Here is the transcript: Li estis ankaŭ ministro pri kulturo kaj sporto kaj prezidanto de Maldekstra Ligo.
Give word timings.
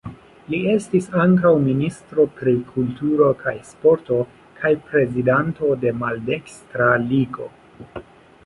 Li 0.51 0.59
estis 0.75 1.09
ankaŭ 1.23 1.51
ministro 1.65 2.25
pri 2.39 2.53
kulturo 2.71 3.27
kaj 3.43 3.55
sporto 3.69 4.19
kaj 4.63 4.73
prezidanto 4.89 5.73
de 5.85 5.95
Maldekstra 6.03 6.93
Ligo. 7.07 7.51